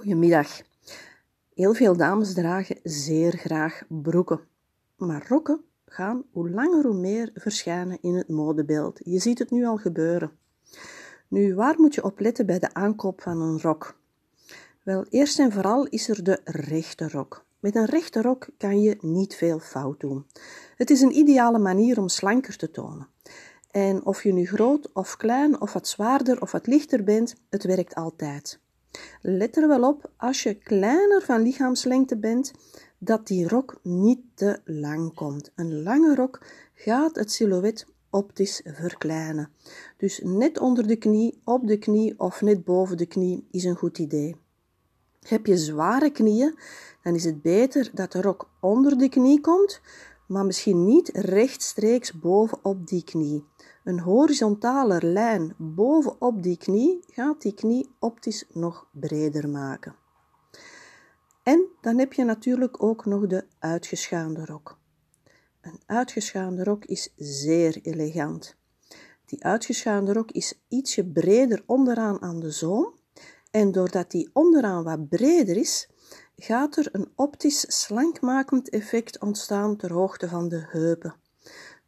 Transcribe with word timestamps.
Goedemiddag. 0.00 0.60
Heel 1.54 1.74
veel 1.74 1.96
dames 1.96 2.34
dragen 2.34 2.80
zeer 2.82 3.36
graag 3.36 3.82
broeken. 3.88 4.40
Maar 4.96 5.26
rokken 5.28 5.60
gaan 5.86 6.24
hoe 6.32 6.50
langer 6.50 6.86
hoe 6.86 6.98
meer 6.98 7.30
verschijnen 7.34 7.98
in 8.00 8.14
het 8.14 8.28
modebeeld. 8.28 9.00
Je 9.04 9.18
ziet 9.18 9.38
het 9.38 9.50
nu 9.50 9.66
al 9.66 9.76
gebeuren. 9.76 10.30
Nu, 11.28 11.54
waar 11.54 11.74
moet 11.78 11.94
je 11.94 12.04
op 12.04 12.20
letten 12.20 12.46
bij 12.46 12.58
de 12.58 12.74
aankoop 12.74 13.22
van 13.22 13.40
een 13.40 13.60
rok? 13.60 14.00
Wel, 14.82 15.04
eerst 15.10 15.38
en 15.38 15.52
vooral 15.52 15.86
is 15.86 16.08
er 16.08 16.24
de 16.24 16.40
rechte 16.44 17.08
rok. 17.08 17.44
Met 17.58 17.76
een 17.76 17.86
rechte 17.86 18.22
rok 18.22 18.48
kan 18.58 18.80
je 18.80 18.98
niet 19.00 19.34
veel 19.34 19.58
fout 19.58 20.00
doen. 20.00 20.26
Het 20.76 20.90
is 20.90 21.00
een 21.00 21.16
ideale 21.16 21.58
manier 21.58 21.98
om 21.98 22.08
slanker 22.08 22.56
te 22.56 22.70
tonen. 22.70 23.08
En 23.70 24.04
of 24.04 24.22
je 24.22 24.32
nu 24.32 24.46
groot 24.46 24.92
of 24.92 25.16
klein 25.16 25.60
of 25.60 25.72
wat 25.72 25.88
zwaarder 25.88 26.40
of 26.40 26.52
wat 26.52 26.66
lichter 26.66 27.04
bent, 27.04 27.34
het 27.50 27.64
werkt 27.64 27.94
altijd. 27.94 28.60
Let 29.20 29.56
er 29.56 29.68
wel 29.68 29.82
op, 29.82 30.10
als 30.16 30.42
je 30.42 30.54
kleiner 30.54 31.22
van 31.22 31.42
lichaamslengte 31.42 32.16
bent, 32.16 32.52
dat 32.98 33.26
die 33.26 33.48
rok 33.48 33.80
niet 33.82 34.20
te 34.34 34.60
lang 34.64 35.14
komt. 35.14 35.52
Een 35.54 35.82
lange 35.82 36.14
rok 36.14 36.46
gaat 36.74 37.16
het 37.16 37.32
silhouet 37.32 37.86
optisch 38.10 38.60
verkleinen. 38.64 39.50
Dus 39.96 40.20
net 40.24 40.58
onder 40.58 40.86
de 40.86 40.96
knie, 40.96 41.40
op 41.44 41.66
de 41.66 41.78
knie 41.78 42.14
of 42.18 42.40
net 42.40 42.64
boven 42.64 42.96
de 42.96 43.06
knie 43.06 43.46
is 43.50 43.64
een 43.64 43.76
goed 43.76 43.98
idee. 43.98 44.36
Heb 45.20 45.46
je 45.46 45.56
zware 45.56 46.10
knieën, 46.10 46.58
dan 47.02 47.14
is 47.14 47.24
het 47.24 47.42
beter 47.42 47.90
dat 47.94 48.12
de 48.12 48.20
rok 48.20 48.50
onder 48.60 48.98
de 48.98 49.08
knie 49.08 49.40
komt, 49.40 49.80
maar 50.30 50.44
misschien 50.46 50.84
niet 50.84 51.08
rechtstreeks 51.08 52.12
bovenop 52.12 52.86
die 52.86 53.04
knie. 53.04 53.44
Een 53.84 54.00
horizontale 54.00 54.98
lijn 55.02 55.54
bovenop 55.58 56.42
die 56.42 56.56
knie 56.56 57.04
gaat 57.06 57.42
die 57.42 57.54
knie 57.54 57.94
optisch 57.98 58.44
nog 58.52 58.88
breder 58.92 59.48
maken. 59.48 59.94
En 61.42 61.66
dan 61.80 61.98
heb 61.98 62.12
je 62.12 62.24
natuurlijk 62.24 62.82
ook 62.82 63.04
nog 63.04 63.26
de 63.26 63.44
uitgeschaande 63.58 64.44
rok. 64.44 64.78
Een 65.60 65.80
uitgeschaande 65.86 66.64
rok 66.64 66.84
is 66.84 67.12
zeer 67.16 67.78
elegant. 67.82 68.56
Die 69.24 69.44
uitgeschaande 69.44 70.12
rok 70.12 70.30
is 70.30 70.60
ietsje 70.68 71.04
breder 71.04 71.62
onderaan 71.66 72.22
aan 72.22 72.40
de 72.40 72.50
zoom 72.50 72.94
en 73.50 73.72
doordat 73.72 74.10
die 74.10 74.30
onderaan 74.32 74.84
wat 74.84 75.08
breder 75.08 75.56
is, 75.56 75.88
gaat 76.42 76.76
er 76.76 76.88
een 76.92 77.12
optisch 77.14 77.64
slankmakend 77.82 78.68
effect 78.68 79.20
ontstaan 79.20 79.76
ter 79.76 79.92
hoogte 79.92 80.28
van 80.28 80.48
de 80.48 80.64
heupen. 80.68 81.14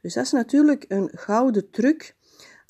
Dus 0.00 0.14
dat 0.14 0.24
is 0.24 0.32
natuurlijk 0.32 0.84
een 0.88 1.10
gouden 1.14 1.70
truc. 1.70 2.16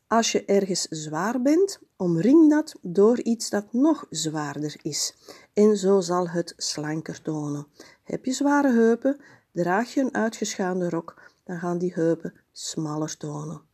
Als 0.06 0.32
je 0.32 0.44
ergens 0.44 0.82
zwaar 0.82 1.42
bent, 1.42 1.80
omring 1.96 2.50
dat 2.50 2.74
door 2.82 3.20
iets 3.20 3.50
dat 3.50 3.72
nog 3.72 4.06
zwaarder 4.10 4.76
is. 4.82 5.14
En 5.52 5.76
zo 5.76 6.00
zal 6.00 6.28
het 6.28 6.54
slanker 6.56 7.22
tonen. 7.22 7.66
Heb 8.04 8.24
je 8.24 8.32
zware 8.32 8.72
heupen, 8.72 9.20
draag 9.52 9.94
je 9.94 10.00
een 10.00 10.14
uitgeschaande 10.14 10.88
rok, 10.88 11.22
dan 11.44 11.58
gaan 11.58 11.78
die 11.78 11.92
heupen 11.92 12.34
smaller 12.52 13.16
tonen. 13.16 13.69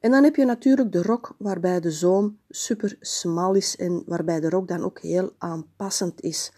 En 0.00 0.10
dan 0.10 0.24
heb 0.24 0.36
je 0.36 0.44
natuurlijk 0.44 0.92
de 0.92 1.02
rok 1.02 1.34
waarbij 1.38 1.80
de 1.80 1.90
zoom 1.90 2.38
super 2.48 2.96
smal 3.00 3.54
is 3.54 3.76
en 3.76 4.02
waarbij 4.06 4.40
de 4.40 4.48
rok 4.48 4.68
dan 4.68 4.84
ook 4.84 5.00
heel 5.00 5.32
aanpassend 5.38 6.20
is 6.20 6.52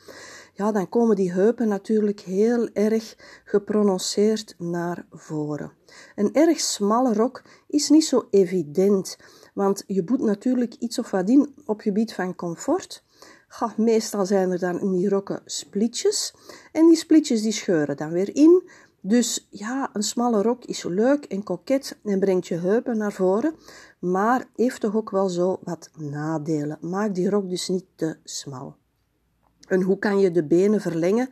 ja, 0.61 0.73
dan 0.73 0.89
komen 0.89 1.17
die 1.17 1.33
heupen 1.33 1.69
natuurlijk 1.69 2.21
heel 2.21 2.69
erg 2.73 3.17
geprononceerd 3.45 4.55
naar 4.59 5.07
voren. 5.11 5.73
Een 6.15 6.33
erg 6.33 6.61
smalle 6.61 7.15
rok 7.15 7.43
is 7.67 7.89
niet 7.89 8.05
zo 8.05 8.27
evident, 8.31 9.17
want 9.55 9.85
je 9.87 10.05
boet 10.05 10.21
natuurlijk 10.21 10.75
iets 10.75 10.99
of 10.99 11.11
wat 11.11 11.29
in 11.29 11.55
op 11.67 11.81
gebied 11.81 12.15
van 12.15 12.35
comfort. 12.35 13.05
Ga, 13.49 13.75
meestal 13.77 14.27
zijn 14.27 14.51
er 14.51 14.59
dan 14.59 14.81
in 14.81 14.93
die 14.93 15.09
rokken 15.09 15.43
splitjes 15.45 16.35
en 16.73 16.87
die 16.87 16.97
splitjes 16.97 17.43
die 17.43 17.53
scheuren 17.53 17.97
dan 17.97 18.11
weer 18.11 18.35
in. 18.37 18.63
Dus 19.01 19.47
ja, 19.51 19.91
een 19.93 20.03
smalle 20.03 20.43
rok 20.43 20.65
is 20.65 20.83
leuk 20.83 21.25
en 21.25 21.43
koket 21.43 21.99
en 22.05 22.21
brengt 22.21 22.47
je 22.47 22.55
heupen 22.55 22.97
naar 22.97 23.13
voren, 23.13 23.55
maar 23.99 24.47
heeft 24.57 24.81
toch 24.81 24.97
ook 24.97 25.11
wel 25.11 25.29
zo 25.29 25.59
wat 25.63 25.91
nadelen. 25.99 26.79
Maak 26.81 27.15
die 27.15 27.31
rok 27.31 27.49
dus 27.49 27.69
niet 27.69 27.87
te 27.95 28.17
smal. 28.25 28.77
En 29.71 29.83
hoe 29.83 29.99
kan 29.99 30.19
je 30.19 30.31
de 30.31 30.45
benen 30.45 30.81
verlengen 30.81 31.29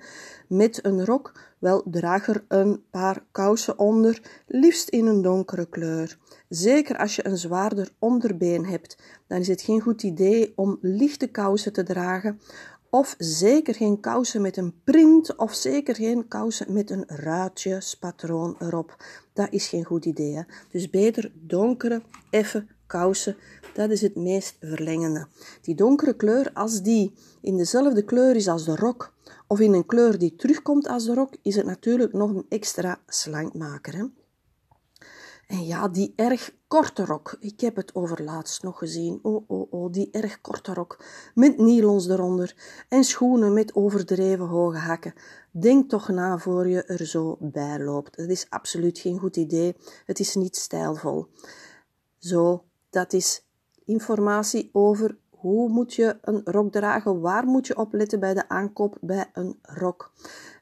met 0.49 0.85
een 0.85 1.05
rok? 1.05 1.33
Wel, 1.59 1.83
draag 1.85 2.29
er 2.29 2.45
een 2.49 2.83
paar 2.91 3.25
kousen 3.33 3.79
onder, 3.79 4.43
liefst 4.47 4.89
in 4.89 5.07
een 5.07 5.23
donkere 5.23 5.69
kleur. 5.69 6.19
Zeker 6.49 6.99
als 6.99 7.17
je 7.17 7.27
een 7.27 7.37
zwaarder 7.37 7.91
onderbeen 7.99 8.67
hebt, 8.67 8.99
dan 9.27 9.39
is 9.39 9.49
het 9.49 9.63
geen 9.63 9.81
goed 9.81 10.03
idee 10.03 10.53
om 10.57 10.79
lichte 10.81 11.27
kousen 11.27 11.73
te 11.73 11.83
dragen. 11.83 12.41
Of 12.91 13.15
zeker 13.19 13.75
geen 13.75 14.01
kousen 14.01 14.41
met 14.43 14.57
een 14.57 14.75
print, 14.85 15.37
of 15.37 15.55
zeker 15.55 15.95
geen 15.95 16.29
kousen 16.29 16.73
met 16.73 16.91
een 16.91 17.05
ruitjespatroon 17.07 18.57
erop. 18.59 18.97
Dat 19.33 19.49
is 19.51 19.69
geen 19.69 19.85
goed 19.85 20.05
idee. 20.05 20.45
Dus 20.71 20.91
beter 20.91 21.33
donkere, 21.35 22.03
effe 22.31 22.67
kousen, 22.87 23.37
dat 23.75 23.91
is 23.91 24.01
het 24.01 24.17
meest 24.17 24.57
verlengende. 24.61 25.27
Die 25.63 25.75
donkere 25.75 26.17
kleur, 26.17 26.51
als 26.53 26.83
die 26.83 27.15
in 27.41 27.57
dezelfde 27.57 28.05
kleur 28.05 28.37
is 28.37 28.49
als 28.49 28.65
de 28.65 28.77
rok, 28.77 29.13
of 29.47 29.61
in 29.61 29.73
een 29.73 29.87
kleur 29.87 30.19
die 30.19 30.37
terugkomt 30.37 30.89
als 30.89 31.05
de 31.05 31.15
rok, 31.15 31.35
is 31.43 31.57
het 31.57 31.67
natuurlijk 31.67 32.13
nog 32.13 32.31
een 32.31 32.47
extra 32.49 33.01
slankmaker. 33.07 33.97
Hè? 33.97 34.05
En 35.49 35.65
ja, 35.65 35.89
die 35.89 36.13
erg 36.17 36.55
korte 36.67 37.05
rok. 37.05 37.37
Ik 37.41 37.61
heb 37.61 37.77
het 37.77 37.95
overlaatst 37.95 38.63
nog 38.63 38.79
gezien. 38.79 39.19
Oh, 39.23 39.45
oh, 39.51 39.73
oh, 39.73 39.93
die 39.93 40.09
erg 40.11 40.41
korte 40.41 40.75
rok. 40.75 41.05
Met 41.35 41.59
nylons 41.59 42.09
eronder. 42.09 42.57
En 42.89 43.05
schoenen 43.05 43.53
met 43.53 43.75
overdreven 43.75 44.47
hoge 44.47 44.77
hakken. 44.77 45.15
Denk 45.51 45.89
toch 45.89 46.09
na 46.09 46.39
voor 46.39 46.69
je 46.69 46.83
er 46.83 47.07
zo 47.07 47.37
bij 47.41 47.81
loopt. 47.81 48.17
Het 48.17 48.31
is 48.31 48.47
absoluut 48.49 48.99
geen 48.99 49.19
goed 49.19 49.37
idee. 49.37 49.77
Het 50.05 50.21
is 50.21 50.35
niet 50.35 50.57
stijlvol. 50.57 51.27
Zo 52.19 52.65
dat 52.91 53.13
is 53.13 53.45
informatie 53.85 54.71
over 54.73 55.17
hoe 55.31 55.69
moet 55.69 55.95
je 55.95 56.19
een 56.23 56.41
rok 56.45 56.73
dragen, 56.73 57.21
waar 57.21 57.47
moet 57.47 57.67
je 57.67 57.77
op 57.77 57.93
letten 57.93 58.21
bij 58.21 58.35
de 58.35 58.49
aankoop 58.49 58.97
bij 59.01 59.31
een 59.33 59.59
rok. 59.63 60.13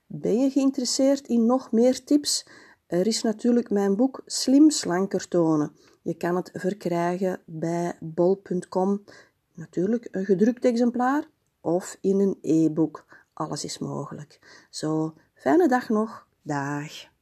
Ben 0.07 0.39
je 0.39 0.51
geïnteresseerd 0.51 1.27
in 1.27 1.47
nog 1.47 1.73
meer 1.73 2.05
tips? 2.05 2.47
Er 2.87 3.07
is 3.07 3.23
natuurlijk 3.23 3.71
mijn 3.71 3.97
boek 3.97 4.23
Slim 4.27 4.71
Slanker 4.71 5.29
Tonen. 5.29 5.77
Je 6.03 6.15
kan 6.15 6.37
het 6.37 6.51
verkrijgen 6.55 7.41
bij 7.45 7.97
bol.com. 8.01 9.05
Natuurlijk 9.55 10.09
een 10.11 10.25
gedrukt 10.25 10.65
exemplaar 10.65 11.25
of 11.61 11.99
in 12.01 12.21
een 12.21 12.39
e-book. 12.43 13.05
Alles 13.33 13.65
is 13.65 13.79
mogelijk. 13.79 14.67
Zo, 14.71 15.15
fijne 15.35 15.69
dag 15.69 15.89
nog. 15.89 16.27
Dag. 16.43 17.16